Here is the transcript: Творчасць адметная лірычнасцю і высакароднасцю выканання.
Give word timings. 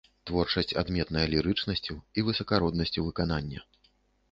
Творчасць 0.29 0.71
адметная 0.81 1.25
лірычнасцю 1.33 1.99
і 2.17 2.25
высакароднасцю 2.31 3.07
выканання. 3.11 3.59